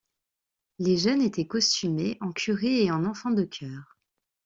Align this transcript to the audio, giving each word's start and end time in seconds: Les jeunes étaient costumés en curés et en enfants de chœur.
Les 0.79 0.97
jeunes 0.97 1.21
étaient 1.21 1.45
costumés 1.45 2.17
en 2.21 2.31
curés 2.31 2.85
et 2.85 2.89
en 2.91 3.05
enfants 3.05 3.29
de 3.29 3.43
chœur. 3.43 3.99